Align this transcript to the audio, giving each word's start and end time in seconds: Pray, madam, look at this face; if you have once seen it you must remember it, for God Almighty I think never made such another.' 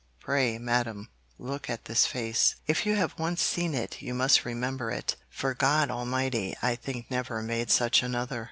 Pray, 0.19 0.57
madam, 0.57 1.09
look 1.37 1.69
at 1.69 1.85
this 1.85 2.07
face; 2.07 2.55
if 2.65 2.87
you 2.87 2.95
have 2.95 3.19
once 3.19 3.39
seen 3.43 3.75
it 3.75 4.01
you 4.01 4.15
must 4.15 4.45
remember 4.45 4.89
it, 4.89 5.15
for 5.29 5.53
God 5.53 5.91
Almighty 5.91 6.55
I 6.59 6.75
think 6.75 7.11
never 7.11 7.43
made 7.43 7.69
such 7.69 8.01
another.' 8.01 8.39